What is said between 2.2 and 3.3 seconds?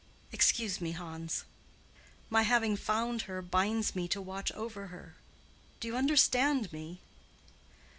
My having found